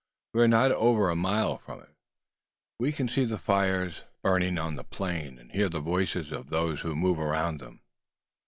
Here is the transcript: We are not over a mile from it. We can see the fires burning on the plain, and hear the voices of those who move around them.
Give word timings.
We 0.33 0.41
are 0.41 0.47
not 0.47 0.71
over 0.71 1.11
a 1.11 1.15
mile 1.15 1.59
from 1.59 1.81
it. 1.81 1.93
We 2.79 2.91
can 2.91 3.07
see 3.07 3.23
the 3.23 3.37
fires 3.37 4.01
burning 4.23 4.57
on 4.57 4.75
the 4.75 4.83
plain, 4.83 5.37
and 5.37 5.51
hear 5.51 5.69
the 5.69 5.79
voices 5.79 6.31
of 6.31 6.49
those 6.49 6.81
who 6.81 6.95
move 6.95 7.19
around 7.19 7.59
them. 7.59 7.81